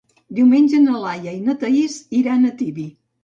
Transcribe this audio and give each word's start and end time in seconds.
Diumenge 0.37 0.79
na 0.85 1.01
Laia 1.03 1.33
i 1.33 1.43
na 1.49 1.55
Thaís 1.65 1.99
iran 2.23 2.47
a 2.47 2.53
Tibi. 2.63 2.87